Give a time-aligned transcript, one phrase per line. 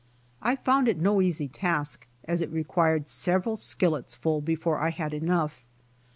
[0.41, 5.13] I found it no easy task, as it required several skillets full before I had
[5.13, 5.63] enough.